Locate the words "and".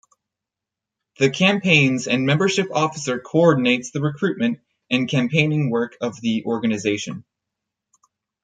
2.07-2.25, 4.89-5.07